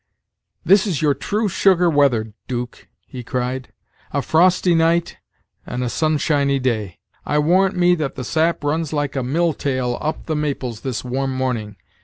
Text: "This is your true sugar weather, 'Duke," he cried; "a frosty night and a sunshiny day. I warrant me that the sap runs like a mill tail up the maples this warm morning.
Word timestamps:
"This 0.65 0.87
is 0.87 1.03
your 1.03 1.13
true 1.13 1.47
sugar 1.47 1.87
weather, 1.87 2.33
'Duke," 2.47 2.87
he 3.05 3.23
cried; 3.23 3.71
"a 4.11 4.23
frosty 4.23 4.73
night 4.73 5.17
and 5.63 5.83
a 5.83 5.89
sunshiny 5.89 6.57
day. 6.57 6.97
I 7.23 7.37
warrant 7.37 7.75
me 7.77 7.93
that 7.93 8.15
the 8.15 8.23
sap 8.23 8.63
runs 8.63 8.93
like 8.93 9.15
a 9.15 9.21
mill 9.21 9.53
tail 9.53 9.99
up 10.01 10.25
the 10.25 10.35
maples 10.35 10.79
this 10.81 11.03
warm 11.03 11.31
morning. 11.31 11.75